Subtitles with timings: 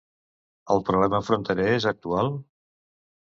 [0.75, 2.31] El problema fronterer és actual?